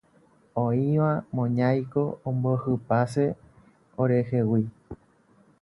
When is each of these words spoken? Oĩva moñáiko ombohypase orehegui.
Oĩva 0.61 1.09
moñáiko 1.39 2.03
ombohypase 2.31 3.23
orehegui. 4.01 4.65